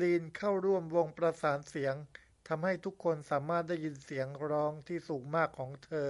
[0.00, 1.94] ลีนเข้าร่วมวงประสานเสียง
[2.48, 6.08] ทำให้ทุกคนสามารถได้ยินเสียงร้องที่สูงมากของเธอ